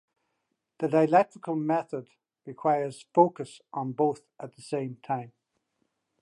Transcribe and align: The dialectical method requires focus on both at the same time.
The 0.79 0.87
dialectical 0.87 1.55
method 1.55 2.09
requires 2.47 3.05
focus 3.13 3.61
on 3.71 3.91
both 3.91 4.23
at 4.39 4.55
the 4.55 4.61
same 4.63 4.95
time. 5.03 5.31